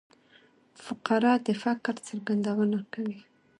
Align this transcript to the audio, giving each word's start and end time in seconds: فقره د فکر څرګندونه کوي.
فقره 0.83 1.33
د 1.45 1.47
فکر 1.63 1.95
څرګندونه 2.07 2.79
کوي. 2.93 3.19